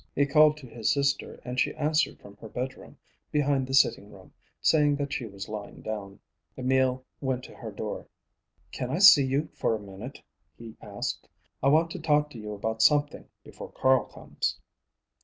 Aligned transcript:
He 0.15 0.25
called 0.25 0.57
to 0.57 0.67
his 0.67 0.91
sister 0.91 1.39
and 1.45 1.59
she 1.59 1.75
answered 1.75 2.17
from 2.19 2.35
her 2.37 2.49
bedroom, 2.49 2.97
behind 3.31 3.67
the 3.67 3.75
sitting 3.75 4.11
room, 4.11 4.33
saying 4.59 4.95
that 4.95 5.13
she 5.13 5.27
was 5.27 5.47
lying 5.47 5.83
down. 5.83 6.19
Emil 6.57 7.05
went 7.19 7.43
to 7.43 7.53
her 7.57 7.69
door. 7.71 8.07
"Can 8.71 8.89
I 8.89 8.97
see 8.97 9.23
you 9.23 9.49
for 9.53 9.75
a 9.75 9.79
minute?" 9.79 10.23
he 10.57 10.75
asked. 10.81 11.29
"I 11.61 11.67
want 11.67 11.91
to 11.91 11.99
talk 11.99 12.31
to 12.31 12.39
you 12.39 12.55
about 12.55 12.81
something 12.81 13.27
before 13.43 13.71
Carl 13.71 14.05
comes." 14.05 14.59